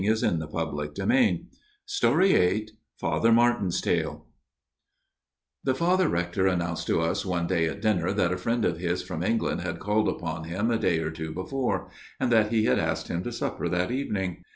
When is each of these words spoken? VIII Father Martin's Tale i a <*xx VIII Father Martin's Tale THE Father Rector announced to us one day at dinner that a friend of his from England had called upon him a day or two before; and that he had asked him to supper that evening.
VIII 0.03 0.17
Father 0.49 0.67
Martin's 0.67 0.97
Tale 0.97 0.97
i 0.97 0.97
a 1.13 1.31
<*xx 1.31 1.51
VIII 2.01 2.71
Father 2.97 3.31
Martin's 3.31 3.81
Tale 3.81 4.25
THE 5.63 5.75
Father 5.75 6.07
Rector 6.09 6.47
announced 6.47 6.87
to 6.87 6.99
us 7.01 7.23
one 7.23 7.45
day 7.45 7.67
at 7.67 7.83
dinner 7.83 8.11
that 8.11 8.33
a 8.33 8.37
friend 8.39 8.65
of 8.65 8.79
his 8.79 9.03
from 9.03 9.21
England 9.21 9.61
had 9.61 9.77
called 9.77 10.09
upon 10.09 10.45
him 10.45 10.71
a 10.71 10.79
day 10.79 10.97
or 11.01 11.11
two 11.11 11.31
before; 11.35 11.91
and 12.19 12.31
that 12.31 12.51
he 12.51 12.63
had 12.65 12.79
asked 12.79 13.09
him 13.09 13.21
to 13.21 13.31
supper 13.31 13.69
that 13.69 13.91
evening. 13.91 14.41